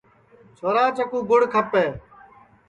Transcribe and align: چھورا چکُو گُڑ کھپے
چھورا 0.57 0.85
چکُو 0.95 1.19
گُڑ 1.29 1.41
کھپے 1.53 1.85